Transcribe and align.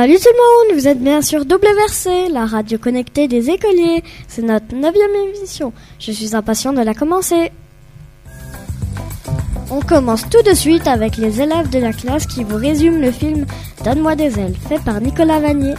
Salut 0.00 0.16
tout 0.16 0.30
le 0.32 0.70
monde, 0.70 0.80
vous 0.80 0.88
êtes 0.88 0.98
bien 0.98 1.20
sûr 1.20 1.42
WRC, 1.42 2.32
la 2.32 2.46
radio 2.46 2.78
connectée 2.78 3.28
des 3.28 3.50
écoliers. 3.50 4.02
C'est 4.28 4.40
notre 4.40 4.74
neuvième 4.74 5.14
émission. 5.28 5.74
Je 5.98 6.10
suis 6.10 6.34
impatient 6.34 6.72
de 6.72 6.80
la 6.80 6.94
commencer. 6.94 7.52
On 9.70 9.80
commence 9.80 10.26
tout 10.30 10.40
de 10.40 10.54
suite 10.54 10.86
avec 10.86 11.18
les 11.18 11.42
élèves 11.42 11.68
de 11.68 11.78
la 11.80 11.92
classe 11.92 12.26
qui 12.26 12.44
vous 12.44 12.56
résument 12.56 12.98
le 12.98 13.10
film 13.10 13.44
Donne-moi 13.84 14.16
des 14.16 14.40
ailes, 14.40 14.56
fait 14.70 14.82
par 14.82 15.02
Nicolas 15.02 15.38
Vanier. 15.38 15.74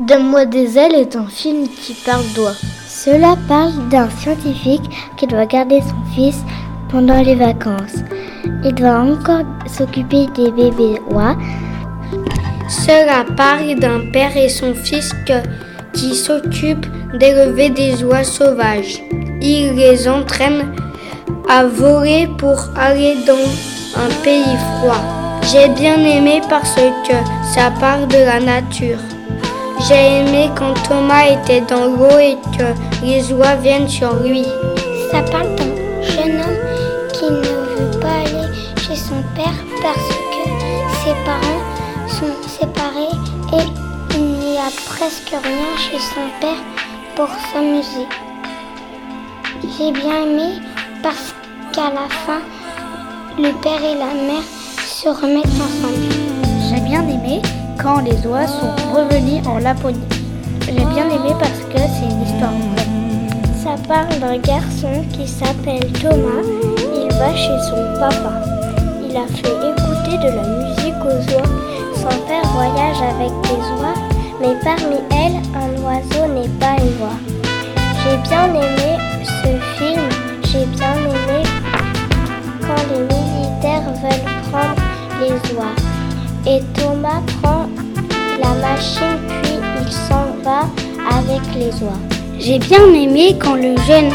Donne-moi 0.00 0.44
des 0.44 0.78
ailes 0.78 0.94
est 0.94 1.16
un 1.16 1.26
film 1.26 1.66
qui 1.66 1.92
parle 1.92 2.24
d'oie. 2.36 2.54
Cela 2.86 3.34
parle 3.48 3.88
d'un 3.88 4.08
scientifique 4.10 4.88
qui 5.16 5.26
doit 5.26 5.46
garder 5.46 5.80
son 5.80 6.14
fils 6.14 6.44
pendant 6.88 7.20
les 7.20 7.34
vacances. 7.34 8.04
Il 8.64 8.74
doit 8.76 9.00
encore 9.00 9.42
s'occuper 9.66 10.28
des 10.36 10.52
bébés 10.52 11.00
oies. 11.10 11.36
Cela 12.68 13.24
parle 13.36 13.74
d'un 13.80 14.12
père 14.12 14.36
et 14.36 14.48
son 14.48 14.72
fils 14.72 15.12
qui 15.92 16.14
s'occupent 16.14 16.86
d'élever 17.14 17.70
des 17.70 18.04
oies 18.04 18.22
sauvages. 18.22 19.02
Il 19.42 19.72
les 19.72 20.08
entraîne 20.08 20.76
à 21.48 21.64
voler 21.64 22.28
pour 22.38 22.56
aller 22.76 23.16
dans 23.26 24.00
un 24.00 24.10
pays 24.22 24.56
froid. 24.76 25.02
J'ai 25.42 25.68
bien 25.70 25.96
aimé 25.96 26.40
parce 26.48 26.76
que 26.76 27.14
ça 27.52 27.72
parle 27.80 28.06
de 28.06 28.18
la 28.18 28.38
nature. 28.38 28.98
J'ai 29.86 30.20
aimé 30.20 30.50
quand 30.56 30.74
Thomas 30.88 31.26
était 31.26 31.60
dans 31.60 31.86
l'eau 31.86 32.18
et 32.18 32.36
que 32.56 32.74
les 33.04 33.32
oies 33.32 33.54
viennent 33.56 33.88
sur 33.88 34.12
lui. 34.16 34.44
Ça 35.10 35.22
parle 35.22 35.54
d'un 35.54 36.02
jeune 36.02 36.40
homme 36.40 37.12
qui 37.12 37.24
ne 37.24 37.40
veut 37.40 38.00
pas 38.00 38.18
aller 38.24 38.48
chez 38.82 38.96
son 38.96 39.22
père 39.36 39.54
parce 39.80 40.08
que 40.32 40.48
ses 41.04 41.14
parents 41.24 41.62
sont 42.08 42.48
séparés 42.48 43.16
et 43.52 44.16
il 44.16 44.24
n'y 44.24 44.58
a 44.58 44.70
presque 44.86 45.30
rien 45.30 45.76
chez 45.76 45.98
son 45.98 46.28
père 46.40 46.62
pour 47.14 47.28
s'amuser. 47.52 48.06
J'ai 49.62 49.92
bien 49.92 50.24
aimé 50.24 50.60
parce 51.02 51.34
qu'à 51.72 51.90
la 51.90 52.08
fin, 52.26 52.40
le 53.38 53.52
père 53.62 53.80
et 53.80 53.94
la 53.94 54.12
mère 54.26 54.42
se 54.84 55.08
remettent 55.08 55.46
ensemble. 55.46 56.08
J'ai 56.68 56.80
bien 56.80 57.02
aimé 57.02 57.40
quand 57.82 58.00
les 58.00 58.26
oies 58.26 58.46
sont 58.46 58.72
revenus 58.94 59.46
en 59.46 59.58
Laponie. 59.58 59.98
J'ai 60.66 60.72
bien 60.72 61.06
aimé 61.06 61.34
parce 61.38 61.60
que 61.70 61.78
c'est 61.78 62.10
une 62.10 62.22
histoire 62.22 62.52
vraie. 62.52 62.88
Ça 63.62 63.74
parle 63.86 64.18
d'un 64.20 64.38
garçon 64.38 65.04
qui 65.12 65.26
s'appelle 65.26 65.90
Thomas. 66.00 66.44
Il 66.94 67.08
va 67.14 67.34
chez 67.34 67.58
son 67.70 67.98
papa. 67.98 68.42
Il 69.08 69.16
a 69.16 69.26
fait 69.26 69.56
écouter 69.70 70.18
de 70.18 70.34
la 70.36 70.42
musique 70.58 71.00
aux 71.04 71.34
oies. 71.34 71.50
Son 71.94 72.16
père 72.26 72.46
voyage 72.52 73.00
avec 73.02 73.32
des 73.42 73.62
oies, 73.80 73.94
mais 74.40 74.54
parmi 74.62 74.96
elles, 75.10 75.40
un 75.54 75.82
oiseau 75.82 76.32
n'est 76.32 76.48
pas 76.60 76.76
une 76.78 77.02
oie. 77.02 77.18
J'ai 78.02 78.16
bien 78.28 78.46
aimé 78.54 79.07
J'ai 92.38 92.58
bien 92.58 92.92
aimé 92.92 93.36
quand 93.40 93.54
le 93.54 93.76
jeune 93.86 94.12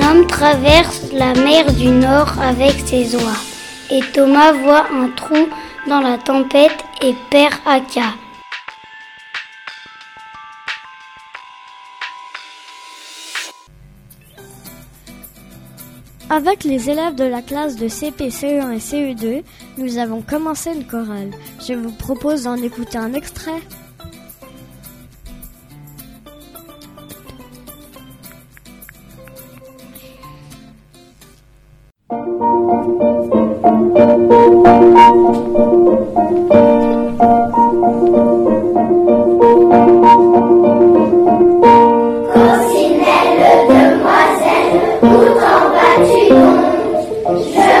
homme 0.00 0.26
traverse 0.26 1.02
la 1.12 1.32
mer 1.34 1.72
du 1.72 1.88
Nord 1.88 2.34
avec 2.40 2.72
ses 2.86 3.14
oies. 3.14 3.40
Et 3.90 4.00
Thomas 4.12 4.52
voit 4.52 4.86
un 4.92 5.08
trou 5.08 5.48
dans 5.88 6.00
la 6.00 6.18
tempête 6.18 6.78
et 7.02 7.14
perd 7.30 7.54
Aka. 7.66 8.14
Avec 16.30 16.64
les 16.64 16.88
élèves 16.88 17.14
de 17.14 17.24
la 17.24 17.42
classe 17.42 17.76
de 17.76 17.88
CP, 17.88 18.28
CE1 18.28 18.72
et 18.72 18.78
CE2, 18.78 19.42
nous 19.76 19.98
avons 19.98 20.22
commencé 20.22 20.70
une 20.74 20.86
chorale. 20.86 21.30
Je 21.60 21.74
vous 21.74 21.92
propose 21.92 22.44
d'en 22.44 22.56
écouter 22.56 22.96
un 22.96 23.12
extrait. 23.12 23.60
Yeah. 47.32 47.71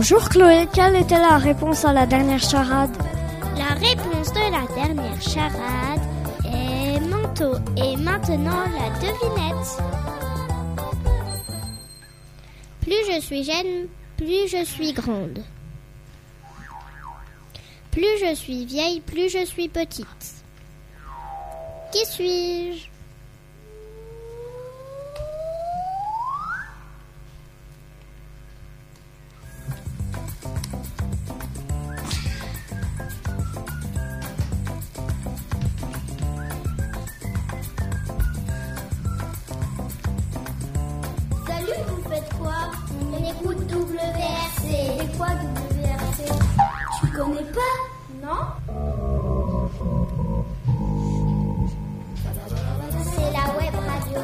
Bonjour 0.00 0.28
Chloé, 0.28 0.68
quelle 0.72 0.94
était 0.94 1.18
la 1.18 1.38
réponse 1.38 1.84
à 1.84 1.92
la 1.92 2.06
dernière 2.06 2.38
charade? 2.38 2.96
La 3.56 3.74
réponse 3.74 4.32
de 4.32 4.52
la 4.52 4.64
dernière 4.72 5.20
charade 5.20 6.00
est 6.44 7.00
manteau. 7.00 7.56
Et 7.76 7.96
maintenant 7.96 8.62
la 8.78 8.90
devinette. 9.00 9.82
Plus 12.80 13.12
je 13.12 13.20
suis 13.20 13.42
jeune, 13.42 13.88
plus 14.16 14.46
je 14.46 14.64
suis 14.64 14.92
grande. 14.92 15.42
Plus 17.90 18.18
je 18.24 18.36
suis 18.36 18.66
vieille, 18.66 19.00
plus 19.00 19.28
je 19.28 19.44
suis 19.44 19.68
petite. 19.68 20.44
Qui 21.90 22.06
suis-je? 22.06 22.97
Vous 41.86 42.10
faites 42.10 42.32
quoi 42.38 42.54
On 43.12 43.18
écoute 43.18 43.70
WRC. 43.70 44.62
C'est 44.62 45.16
quoi 45.16 45.26
WRC 45.28 46.24
Tu 47.00 47.06
connais 47.12 47.44
pas 47.52 47.76
Non 48.22 48.42
C'est 53.04 53.30
la 53.32 53.44
web 53.56 53.74
radio 53.74 54.18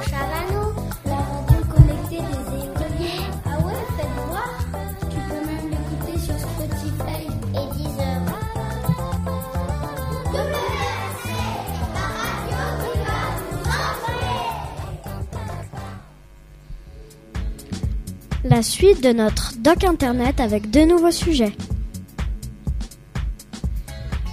La 18.47 18.63
suite 18.63 19.03
de 19.03 19.11
notre 19.11 19.55
doc 19.57 19.85
internet 19.85 20.39
avec 20.39 20.71
de 20.71 20.81
nouveaux 20.81 21.11
sujets. 21.11 21.57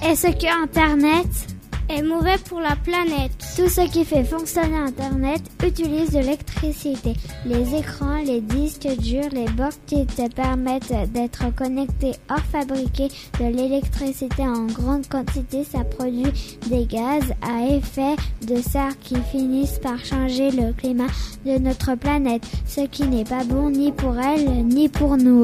Est-ce 0.03 0.27
que 0.27 0.63
Internet 0.63 1.27
Est 1.87 2.01
mauvais 2.01 2.37
pour 2.49 2.59
la 2.59 2.75
planète? 2.75 3.40
Tout 3.53 3.67
ce 3.67 3.81
qui 3.81 4.05
fait 4.05 4.23
fonctionner 4.23 4.77
Internet 4.77 5.41
utilise 5.61 6.11
de 6.11 6.19
l'électricité. 6.19 7.13
Les 7.45 7.75
écrans, 7.75 8.21
les 8.25 8.39
disques 8.39 8.87
durs, 8.97 9.29
les 9.33 9.49
box 9.49 9.77
qui 9.85 10.05
te 10.05 10.29
permettent 10.29 10.93
d'être 11.11 11.53
connecté 11.55 12.13
or 12.29 12.39
fabriquer 12.51 13.09
de 13.39 13.45
l'électricité 13.45 14.43
en 14.43 14.67
grande 14.67 15.05
quantité, 15.07 15.65
ça 15.65 15.83
produit 15.83 16.31
des 16.67 16.85
gaz 16.85 17.23
à 17.41 17.67
effet 17.67 18.15
de 18.47 18.61
serre 18.61 18.97
qui 19.01 19.17
finissent 19.31 19.79
par 19.79 19.99
changer 20.03 20.49
le 20.51 20.71
climat 20.71 21.11
de 21.45 21.57
notre 21.57 21.95
planète, 21.95 22.43
ce 22.65 22.81
qui 22.81 23.03
n'est 23.03 23.25
pas 23.25 23.43
bon 23.43 23.69
ni 23.69 23.91
pour 23.91 24.17
elle 24.17 24.65
ni 24.65 24.87
pour 24.87 25.17
nous. 25.17 25.43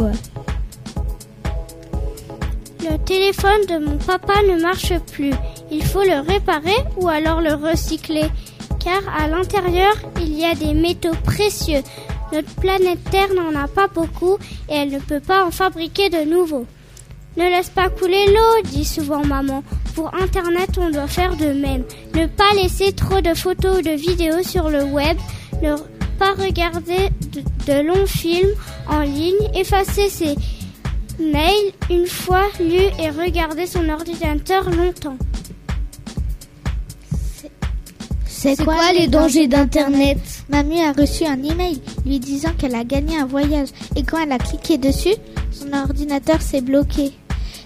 Le 2.79 2.97
téléphone 2.99 3.65
de 3.67 3.85
mon 3.85 3.97
papa 3.97 4.33
ne 4.49 4.61
marche 4.61 4.97
plus. 5.11 5.33
Il 5.71 5.83
faut 5.83 6.03
le 6.03 6.19
réparer 6.25 6.77
ou 6.97 7.07
alors 7.07 7.41
le 7.41 7.53
recycler. 7.53 8.29
Car 8.79 9.01
à 9.17 9.27
l'intérieur, 9.27 9.93
il 10.21 10.37
y 10.37 10.45
a 10.45 10.55
des 10.55 10.73
métaux 10.73 11.15
précieux. 11.23 11.81
Notre 12.31 12.53
planète 12.55 13.03
Terre 13.11 13.33
n'en 13.33 13.57
a 13.59 13.67
pas 13.67 13.87
beaucoup 13.87 14.37
et 14.69 14.75
elle 14.75 14.91
ne 14.91 14.99
peut 14.99 15.19
pas 15.19 15.45
en 15.45 15.51
fabriquer 15.51 16.09
de 16.09 16.29
nouveaux. 16.29 16.65
Ne 17.37 17.43
laisse 17.43 17.69
pas 17.69 17.89
couler 17.89 18.25
l'eau, 18.27 18.61
dit 18.63 18.85
souvent 18.85 19.23
maman. 19.23 19.63
Pour 19.93 20.13
Internet, 20.15 20.69
on 20.79 20.89
doit 20.89 21.07
faire 21.07 21.35
de 21.35 21.53
même. 21.53 21.83
Ne 22.15 22.25
pas 22.25 22.53
laisser 22.55 22.93
trop 22.93 23.21
de 23.21 23.33
photos 23.33 23.77
ou 23.77 23.81
de 23.81 23.91
vidéos 23.91 24.43
sur 24.43 24.69
le 24.69 24.83
web. 24.83 25.17
Ne 25.61 25.75
pas 26.17 26.33
regarder 26.33 27.09
de, 27.67 27.81
longs 27.81 28.07
films 28.07 28.55
en 28.89 29.01
ligne. 29.01 29.35
Effacer 29.53 30.09
ses 30.09 30.35
mails 31.19 31.73
une 31.91 32.07
fois 32.07 32.47
lus 32.59 32.89
et 32.99 33.09
regarder 33.09 33.67
son 33.67 33.87
ordinateur 33.87 34.69
longtemps. 34.71 35.17
C'est 38.39 38.63
quoi, 38.63 38.93
les 38.93 39.07
dangers 39.07 39.47
d'Internet 39.47 40.19
Mamie 40.47 40.83
a 40.83 40.91
reçu 40.91 41.25
un 41.25 41.41
email 41.41 41.81
lui 42.05 42.19
disant 42.19 42.51
qu'elle 42.55 42.75
a 42.75 42.83
gagné 42.83 43.17
un 43.17 43.25
voyage 43.25 43.69
et 43.95 44.03
quand 44.03 44.19
elle 44.19 44.31
a 44.31 44.37
cliqué 44.37 44.77
dessus, 44.77 45.15
son 45.49 45.73
ordinateur 45.73 46.39
s'est 46.39 46.61
bloqué. 46.61 47.13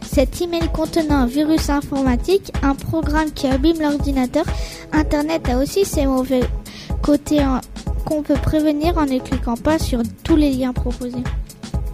Cet 0.01 0.41
email 0.41 0.69
contenant 0.73 1.17
un 1.17 1.25
virus 1.25 1.69
informatique, 1.69 2.53
un 2.63 2.73
programme 2.73 3.31
qui 3.31 3.47
abîme 3.47 3.81
l'ordinateur, 3.81 4.45
Internet 4.93 5.49
a 5.49 5.57
aussi 5.57 5.83
ses 5.83 6.05
mauvais 6.05 6.43
côtés 7.01 7.43
qu'on 8.05 8.23
peut 8.23 8.35
prévenir 8.35 8.97
en 8.97 9.05
ne 9.05 9.19
cliquant 9.19 9.57
pas 9.57 9.77
sur 9.77 9.99
tous 10.23 10.37
les 10.37 10.53
liens 10.53 10.71
proposés. 10.71 11.23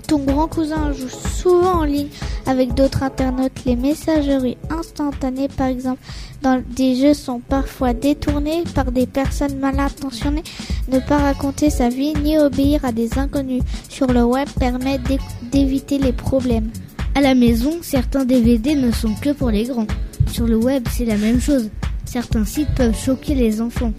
Ton 0.08 0.20
grand 0.20 0.48
cousin 0.48 0.94
joue 0.94 1.10
souvent 1.10 1.80
en 1.80 1.84
ligne 1.84 2.08
avec 2.46 2.74
d'autres 2.74 3.04
internautes. 3.04 3.66
Les 3.66 3.76
messageries 3.76 4.58
instantanées, 4.70 5.50
par 5.50 5.68
exemple, 5.68 6.00
dans 6.42 6.64
des 6.76 6.96
jeux 6.96 7.14
sont 7.14 7.40
parfois 7.42 7.94
détournées 7.94 8.64
par 8.74 8.92
des 8.94 9.06
personnes 9.06 9.58
mal 9.60 9.78
intentionnées. 9.80 10.44
Ne 10.92 11.00
pas 11.00 11.18
raconter 11.18 11.70
sa 11.70 11.90
vie 11.90 12.14
ni 12.24 12.38
obéir 12.38 12.86
à 12.86 12.94
des 12.94 13.18
inconnus 13.20 13.64
sur 13.90 14.08
le 14.08 14.24
web 14.24 14.48
permet 14.58 14.98
d'é- 14.98 15.20
d'éviter 15.52 15.98
les 15.98 16.14
problèmes. 16.14 16.70
À 17.14 17.20
la 17.20 17.36
maison, 17.36 17.74
certains 17.82 18.24
DVD 18.24 18.76
ne 18.76 18.92
sont 18.92 19.14
que 19.16 19.32
pour 19.34 19.50
les 19.50 19.66
grands. 19.66 19.88
Sur 20.32 20.46
le 20.48 20.56
web, 20.56 20.88
c'est 20.90 21.06
la 21.06 21.18
même 21.18 21.42
chose. 21.42 21.70
Certains 22.06 22.46
sites 22.46 22.74
peuvent 22.76 22.98
choquer 22.98 23.36
les 23.36 23.60
enfants. 23.60 23.92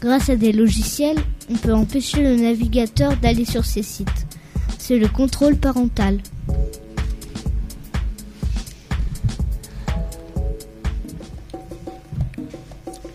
Grâce 0.00 0.30
à 0.30 0.34
des 0.36 0.50
logiciels, 0.52 1.18
on 1.48 1.54
peut 1.54 1.72
empêcher 1.74 2.22
le 2.24 2.34
navigateur 2.34 3.16
d'aller 3.22 3.44
sur 3.44 3.64
ces 3.64 3.82
sites. 3.84 4.26
C'est 4.86 4.98
le 4.98 5.08
contrôle 5.08 5.56
parental. 5.56 6.18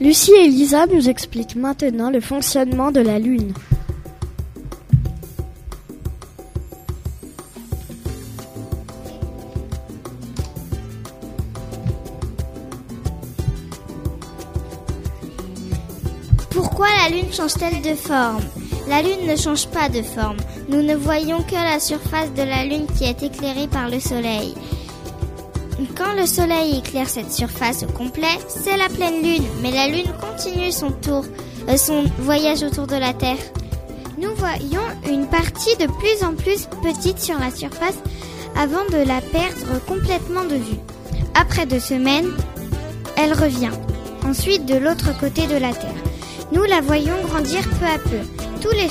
Lucie 0.02 0.32
et 0.32 0.48
Lisa 0.48 0.88
nous 0.88 1.08
expliquent 1.08 1.56
maintenant 1.56 2.10
le 2.10 2.22
fonctionnement 2.22 2.92
de 2.92 3.02
la 3.02 3.20
Lune. 3.20 3.54
Pourquoi 16.50 16.88
la 17.04 17.16
Lune 17.16 17.32
change-t-elle 17.32 17.84
de 17.84 17.96
forme? 17.96 18.42
La 18.88 19.04
Lune 19.04 19.28
ne 19.28 19.36
change 19.36 19.68
pas 19.68 19.88
de 19.88 20.02
forme. 20.02 20.38
Nous 20.70 20.84
ne 20.84 20.96
voyons 20.96 21.42
que 21.42 21.56
la 21.56 21.80
surface 21.80 22.32
de 22.36 22.44
la 22.44 22.64
Lune 22.64 22.86
qui 22.96 23.06
est 23.06 23.24
éclairée 23.24 23.68
par 23.68 23.90
le 23.90 24.00
Soleil. 24.00 24.54
Quand 25.98 26.14
le 26.14 26.28
Soleil 26.28 26.78
éclaire 26.78 27.10
cette 27.10 27.34
surface 27.34 27.82
au 27.82 27.92
complet, 27.92 28.38
c'est 28.48 28.78
la 28.78 28.88
pleine 28.88 29.24
Lune. 29.24 29.48
Mais 29.64 29.72
la 29.72 29.88
Lune 29.88 30.12
continue 30.22 30.72
son 30.72 30.92
tour, 30.92 31.26
euh, 31.68 31.76
son 31.76 32.04
voyage 32.20 32.62
autour 32.62 32.86
de 32.86 32.98
la 32.98 33.14
Terre. 33.14 33.40
Nous 34.20 34.30
voyons 34.36 34.84
une 35.10 35.26
partie 35.26 35.76
de 35.78 35.88
plus 35.88 36.24
en 36.24 36.36
plus 36.36 36.68
petite 36.84 37.18
sur 37.18 37.40
la 37.40 37.50
surface 37.50 37.98
avant 38.56 38.86
de 38.92 39.08
la 39.08 39.22
perdre 39.22 39.84
complètement 39.88 40.44
de 40.44 40.56
vue. 40.56 40.80
Après 41.34 41.66
deux 41.66 41.80
semaines, 41.80 42.30
elle 43.18 43.34
revient. 43.34 43.72
Ensuite 44.24 44.68
de 44.68 44.76
l'autre 44.76 45.18
côté 45.20 45.48
de 45.48 45.58
la 45.58 45.74
Terre. 45.74 46.04
Nous 46.52 46.64
la 46.64 46.82
voyons 46.82 47.20
grandir 47.24 47.62
peu 47.80 47.86
à 47.88 47.98
peu, 47.98 48.20
tous 48.62 48.76
les 48.76 48.90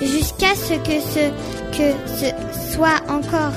jusqu'à 0.00 0.54
ce 0.54 0.74
que 0.74 1.00
ce 1.00 1.30
que 1.76 1.92
ce 2.18 2.72
soit 2.74 3.00
encore 3.08 3.52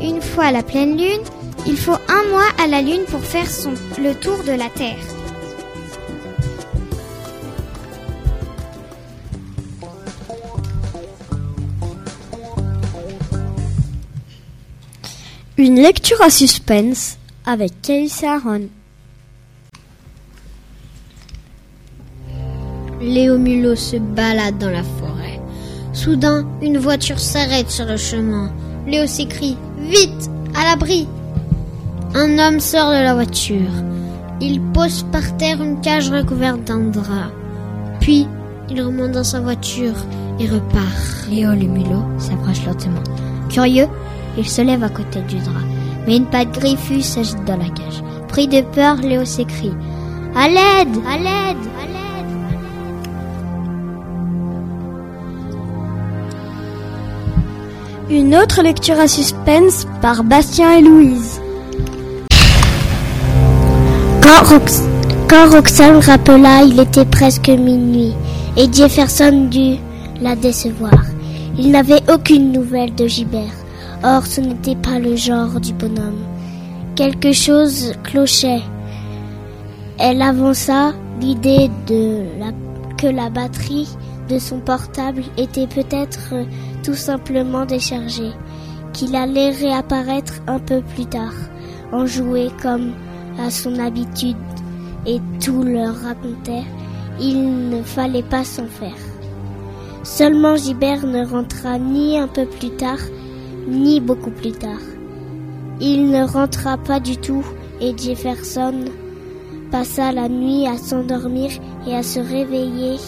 une 0.00 0.20
fois 0.20 0.50
la 0.50 0.62
pleine 0.62 0.96
lune. 0.96 1.22
Il 1.66 1.76
faut 1.76 1.96
un 2.08 2.28
mois 2.28 2.48
à 2.58 2.66
la 2.66 2.82
lune 2.82 3.04
pour 3.08 3.20
faire 3.20 3.48
son, 3.48 3.74
le 3.98 4.14
tour 4.14 4.42
de 4.44 4.52
la 4.52 4.68
Terre. 4.68 4.96
Une 15.56 15.76
lecture 15.76 16.20
à 16.20 16.30
suspense 16.30 17.16
avec 17.46 17.80
Casey 17.82 18.26
Aaron. 18.26 18.68
Léo 23.12 23.36
Mulot 23.36 23.76
se 23.76 23.96
balade 23.96 24.56
dans 24.56 24.70
la 24.70 24.82
forêt. 24.82 25.38
Soudain, 25.92 26.46
une 26.62 26.78
voiture 26.78 27.18
s'arrête 27.18 27.70
sur 27.70 27.84
le 27.84 27.98
chemin. 27.98 28.50
Léo 28.86 29.06
s'écrie 29.06 29.58
Vite 29.76 30.30
À 30.54 30.64
l'abri 30.64 31.06
Un 32.14 32.38
homme 32.38 32.58
sort 32.58 32.88
de 32.88 33.02
la 33.02 33.12
voiture. 33.12 33.70
Il 34.40 34.62
pose 34.72 35.04
par 35.12 35.36
terre 35.36 35.62
une 35.62 35.82
cage 35.82 36.10
recouverte 36.10 36.64
d'un 36.64 36.84
drap. 36.84 37.30
Puis, 38.00 38.26
il 38.70 38.80
remonte 38.80 39.12
dans 39.12 39.24
sa 39.24 39.40
voiture 39.40 40.06
et 40.40 40.46
repart. 40.46 41.28
Léo 41.30 41.50
le 41.50 41.66
mulot 41.66 42.04
s'approche 42.16 42.64
lentement. 42.64 43.02
Curieux, 43.50 43.88
Il 44.38 44.48
se 44.48 44.62
lève 44.62 44.82
à 44.82 44.88
côté 44.88 45.20
du 45.28 45.36
drap. 45.36 45.60
Mais 46.06 46.16
une 46.16 46.24
patte 46.24 46.58
griffue 46.58 47.02
s'agite 47.02 47.44
dans 47.44 47.58
la 47.58 47.68
cage. 47.68 48.02
Pris 48.28 48.48
de 48.48 48.62
peur, 48.62 48.96
Léo 48.96 49.26
s'écrie. 49.26 49.74
À 50.34 50.48
l'aide 50.48 50.96
À 51.06 51.18
l'aide 51.18 51.58
Une 58.12 58.34
autre 58.36 58.62
lecture 58.62 59.00
à 59.00 59.08
suspense 59.08 59.86
par 60.02 60.22
Bastien 60.22 60.72
et 60.72 60.82
Louise. 60.82 61.40
Quand, 64.22 64.44
Rox- 64.44 64.86
quand 65.30 65.50
Roxane 65.50 65.96
rappela, 65.96 66.62
il 66.62 66.78
était 66.78 67.06
presque 67.06 67.48
minuit 67.48 68.12
et 68.58 68.70
Jefferson 68.70 69.48
dut 69.50 69.78
la 70.20 70.36
décevoir. 70.36 70.92
Il 71.58 71.70
n'avait 71.70 72.02
aucune 72.12 72.52
nouvelle 72.52 72.94
de 72.94 73.06
Gilbert. 73.06 73.56
Or, 74.04 74.26
ce 74.26 74.42
n'était 74.42 74.76
pas 74.76 74.98
le 74.98 75.16
genre 75.16 75.58
du 75.58 75.72
bonhomme. 75.72 76.20
Quelque 76.96 77.32
chose 77.32 77.94
clochait. 78.04 78.60
Elle 79.98 80.20
avança 80.20 80.92
l'idée 81.18 81.70
de 81.86 82.24
que 82.98 83.06
la 83.06 83.30
batterie 83.30 83.88
son 84.38 84.60
portable 84.60 85.22
était 85.36 85.66
peut-être 85.66 86.32
euh, 86.32 86.44
tout 86.82 86.94
simplement 86.94 87.64
déchargée, 87.64 88.32
qu'il 88.92 89.14
allait 89.16 89.50
réapparaître 89.50 90.34
un 90.46 90.58
peu 90.58 90.82
plus 90.94 91.06
tard, 91.06 91.34
enjoué 91.92 92.48
comme 92.60 92.92
à 93.38 93.50
son 93.50 93.78
habitude, 93.78 94.36
et 95.06 95.20
tout 95.40 95.62
leur 95.62 95.94
racontait, 95.96 96.64
il 97.20 97.68
ne 97.70 97.82
fallait 97.82 98.22
pas 98.22 98.44
s'en 98.44 98.66
faire. 98.66 98.98
Seulement 100.04 100.56
Gilbert 100.56 101.06
ne 101.06 101.24
rentra 101.24 101.78
ni 101.78 102.18
un 102.18 102.28
peu 102.28 102.46
plus 102.46 102.70
tard, 102.70 102.98
ni 103.68 104.00
beaucoup 104.00 104.30
plus 104.30 104.52
tard. 104.52 104.82
Il 105.80 106.10
ne 106.10 106.24
rentra 106.24 106.76
pas 106.76 107.00
du 107.00 107.16
tout 107.16 107.44
et 107.80 107.96
Jefferson 107.96 108.84
passa 109.70 110.12
la 110.12 110.28
nuit 110.28 110.66
à 110.66 110.76
s'endormir 110.76 111.50
et 111.86 111.94
à 111.94 112.02
se 112.02 112.20
réveiller 112.20 112.98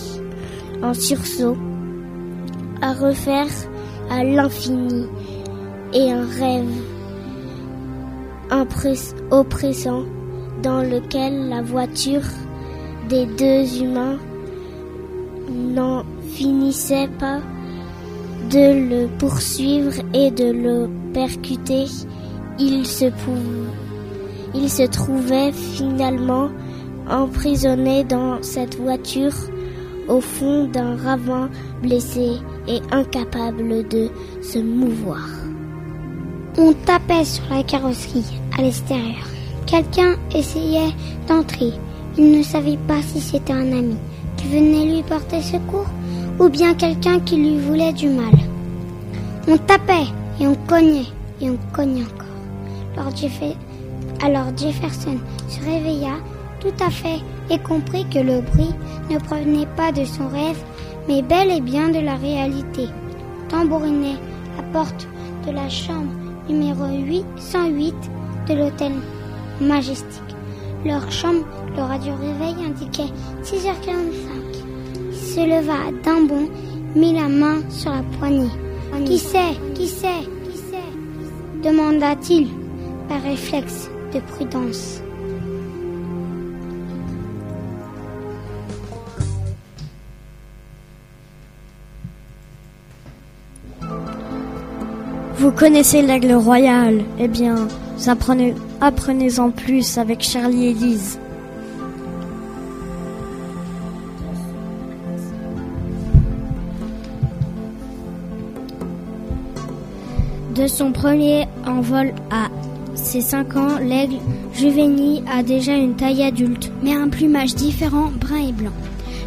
en 0.85 0.93
sursaut, 0.93 1.57
à 2.83 2.93
refaire 2.93 3.47
à 4.11 4.23
l'infini 4.23 5.07
et 5.95 6.13
un 6.13 6.27
rêve 6.27 6.69
oppressant 9.31 10.03
dans 10.63 10.83
lequel 10.83 11.49
la 11.49 11.63
voiture 11.63 12.29
des 13.09 13.27
deux 13.27 13.83
humains 13.83 14.19
n'en 15.51 16.03
finissait 16.35 17.09
pas 17.19 17.41
de 18.51 18.67
le 18.91 19.09
poursuivre 19.19 19.95
et 20.13 20.31
de 20.31 20.51
le 20.53 20.89
percuter. 21.13 21.87
Il 22.59 22.87
se, 22.87 23.07
pou- 23.07 23.67
il 24.55 24.69
se 24.71 24.83
trouvait 24.85 25.53
finalement 25.53 26.49
emprisonné 27.11 28.05
dans 28.05 28.43
cette 28.43 28.77
voiture 28.79 29.35
au 30.09 30.21
fond 30.21 30.67
d'un 30.67 30.97
ravin 30.97 31.49
blessé 31.83 32.33
et 32.69 32.81
incapable 32.93 33.87
de 33.89 34.09
se 34.43 34.59
mouvoir. 34.59 35.27
On 36.57 36.73
tapait 36.87 37.25
sur 37.25 37.45
la 37.51 37.63
carrosserie 37.63 38.41
à 38.57 38.63
l'extérieur. 38.63 39.27
Quelqu'un 39.67 40.17
essayait 40.35 40.93
d'entrer. 41.29 41.73
Il 42.17 42.39
ne 42.39 42.43
savait 42.43 42.79
pas 42.87 43.03
si 43.03 43.21
c'était 43.21 43.53
un 43.53 43.73
ami 43.73 43.97
qui 44.37 44.47
venait 44.49 44.87
lui 44.95 45.03
porter 45.03 45.43
secours 45.43 45.89
ou 46.39 46.49
bien 46.49 46.75
quelqu'un 46.75 47.19
qui 47.21 47.37
lui 47.37 47.59
voulait 47.59 47.93
du 47.93 48.09
mal. 48.09 48.35
On 49.49 49.57
tapait 49.57 50.07
et 50.41 50.47
on 50.47 50.55
cognait 50.69 51.07
et 51.41 51.51
on 51.51 51.59
cognait 51.73 52.03
encore. 52.03 52.97
Alors, 52.97 53.17
Jeff- 53.17 53.57
alors 54.23 54.57
Jefferson 54.57 55.19
se 55.49 55.59
réveilla 55.61 56.15
tout 56.61 56.73
à 56.85 56.91
fait 56.91 57.21
et 57.51 57.59
comprit 57.59 58.07
que 58.09 58.19
le 58.19 58.41
bruit 58.41 58.75
ne 59.11 59.19
provenait 59.19 59.69
pas 59.77 59.93
de 59.93 60.05
son 60.05 60.29
rêve, 60.29 60.63
mais 61.09 61.23
bel 61.23 61.51
et 61.51 61.61
bien 61.61 61.89
de 61.89 62.01
la 62.01 62.17
réalité. 62.17 62.89
Tambourinait 63.49 64.19
la 64.57 64.63
porte 64.73 65.07
de 65.47 65.53
la 65.53 65.69
chambre 65.69 66.13
numéro 66.49 66.87
808 66.87 67.95
de 68.49 68.55
l'hôtel 68.55 68.93
Majestic. 69.61 70.23
Leur 70.85 71.11
chambre, 71.11 71.47
le 71.77 71.83
radio 71.83 72.15
réveil 72.15 72.57
indiquait 72.67 73.13
6h45. 73.43 73.95
Il 75.11 75.17
se 75.17 75.41
leva 75.41 75.91
d'un 76.03 76.23
bond, 76.27 76.49
mit 76.95 77.15
la 77.15 77.29
main 77.29 77.61
sur 77.71 77.91
la 77.91 78.03
poignée. 78.19 78.51
Qui 79.05 79.19
c'est 79.19 79.55
Qui 79.75 79.89
c'est 79.89 80.23
Qui 80.45 80.59
c'est 80.71 81.69
demanda-t-il 81.69 82.49
par 83.09 83.23
réflexe 83.23 83.89
de 84.13 84.21
prudence. 84.21 85.04
Vous 95.45 95.53
connaissez 95.53 96.01
l'aigle 96.01 96.33
royal 96.33 97.05
Eh 97.19 97.29
bien, 97.29 97.69
apprenez, 98.07 98.55
apprenez-en 98.81 99.51
plus 99.51 99.99
avec 99.99 100.23
Charlie 100.23 100.69
et. 100.69 101.19
De 110.55 110.67
son 110.67 110.93
premier 110.93 111.47
envol 111.67 112.15
à 112.31 112.49
ses 112.95 113.21
5 113.21 113.57
ans, 113.57 113.79
l'aigle 113.83 114.17
Juveni 114.55 115.23
a 115.31 115.43
déjà 115.43 115.75
une 115.75 115.95
taille 115.95 116.23
adulte, 116.23 116.73
mais 116.83 116.95
un 116.95 117.11
plumage 117.11 117.55
différent, 117.55 118.11
brun 118.19 118.49
et 118.49 118.53
blanc. 118.53 118.73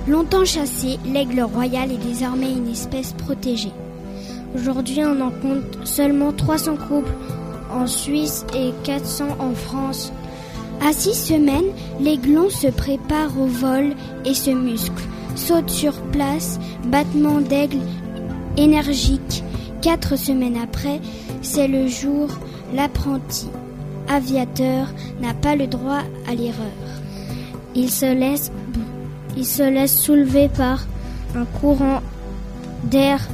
Longtemps 0.07 0.45
chassé, 0.45 0.97
l'aigle 1.05 1.41
royal 1.41 1.91
est 1.91 2.03
désormais 2.03 2.53
une 2.53 2.69
espèce 2.69 3.13
protégée. 3.13 3.71
Aujourd'hui, 4.55 5.01
on 5.03 5.19
en 5.21 5.31
compte 5.31 5.85
seulement 5.85 6.31
300 6.31 6.77
couples 6.87 7.11
en 7.71 7.85
Suisse 7.85 8.45
et 8.55 8.71
400 8.83 9.25
en 9.39 9.53
France. 9.53 10.11
À 10.87 10.93
six 10.93 11.15
semaines, 11.15 11.71
l'aiglon 11.99 12.49
se 12.49 12.67
prépare 12.67 13.39
au 13.39 13.47
vol 13.47 13.93
et 14.25 14.33
se 14.33 14.51
muscle. 14.51 15.03
Saute 15.35 15.69
sur 15.69 15.93
place, 16.11 16.59
battement 16.85 17.41
d'aigle 17.41 17.79
énergique. 18.57 19.43
Quatre 19.81 20.17
semaines 20.17 20.57
après, 20.57 20.99
c'est 21.41 21.67
le 21.67 21.87
jour, 21.87 22.29
l'apprenti 22.73 23.47
aviateur 24.07 24.87
n'a 25.21 25.33
pas 25.33 25.55
le 25.55 25.67
droit 25.67 26.01
à 26.27 26.35
l'erreur. 26.35 26.65
Il 27.75 27.89
se 27.89 28.05
laisse, 28.05 28.51
il 29.35 29.45
se 29.45 29.63
laisse 29.63 29.99
soulever 29.99 30.49
par 30.49 30.85
un 31.35 31.45
courant 31.45 32.01
d'air 32.85 33.27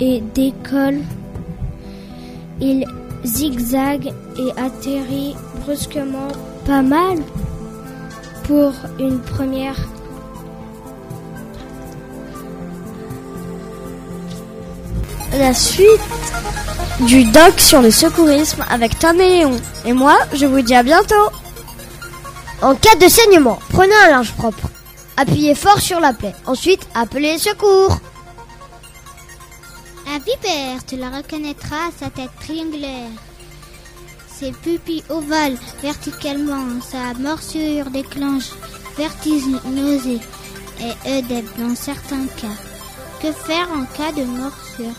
et 0.00 0.22
décolle. 0.34 1.00
Il 2.60 2.84
zigzague 3.24 4.12
et 4.38 4.50
atterrit 4.60 5.36
brusquement 5.64 6.28
pas 6.66 6.82
mal 6.82 7.18
pour 8.44 8.72
une 8.98 9.20
première. 9.20 9.76
La 15.38 15.54
suite 15.54 15.86
du 17.00 17.24
doc 17.24 17.60
sur 17.60 17.80
le 17.80 17.90
secourisme 17.90 18.64
avec 18.70 18.98
Tom 18.98 19.20
et 19.20 19.38
Léon. 19.38 19.56
Et 19.84 19.92
moi, 19.92 20.16
je 20.32 20.46
vous 20.46 20.62
dis 20.62 20.74
à 20.74 20.82
bientôt. 20.82 21.14
En 22.60 22.74
cas 22.74 22.96
de 22.96 23.08
saignement, 23.08 23.58
prenez 23.68 23.94
un 24.06 24.10
linge 24.10 24.32
propre. 24.32 24.68
Appuyez 25.16 25.54
fort 25.54 25.80
sur 25.80 26.00
la 26.00 26.12
plaie. 26.12 26.34
Ensuite, 26.46 26.88
appelez 26.94 27.32
les 27.32 27.38
secours. 27.38 27.98
Un 30.10 30.18
vipère, 30.20 30.84
tu 30.86 30.96
la 30.96 31.10
reconnaîtras 31.10 31.88
à 31.88 31.90
sa 31.90 32.08
tête 32.08 32.30
triangulaire. 32.40 33.10
Ses 34.26 34.52
pupilles 34.52 35.04
ovales 35.10 35.58
verticalement, 35.82 36.80
sa 36.80 37.12
morsure 37.12 37.90
déclenche 37.90 38.50
vertige, 38.96 39.44
nausée 39.66 40.20
et 40.80 41.08
œdème 41.10 41.46
dans 41.58 41.74
certains 41.74 42.26
cas. 42.40 42.56
Que 43.20 43.32
faire 43.32 43.68
en 43.70 43.84
cas 43.84 44.12
de 44.12 44.24
morsure? 44.24 44.96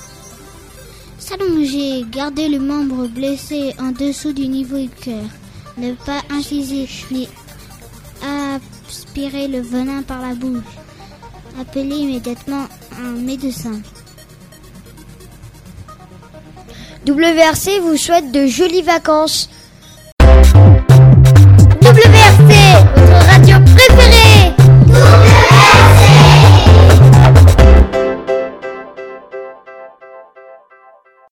S'allonger, 1.18 2.06
garder 2.12 2.48
le 2.48 2.60
membre 2.60 3.08
blessé 3.08 3.74
en 3.80 3.92
dessous 3.92 4.34
du 4.34 4.48
niveau 4.48 4.78
du 4.78 4.90
cœur. 4.90 5.30
Ne 5.78 5.94
pas 5.94 6.22
inciser 6.30 6.88
ni 7.10 7.28
aspirer 8.22 9.48
le 9.48 9.62
venin 9.62 10.04
par 10.04 10.22
la 10.22 10.36
bouche. 10.36 10.76
Appeler 11.60 11.96
immédiatement 11.96 12.68
un 13.02 13.12
médecin. 13.12 13.82
WRC 17.08 17.80
vous 17.82 17.98
souhaite 17.98 18.32
de 18.32 18.46
jolies 18.46 18.82
vacances. 18.82 19.50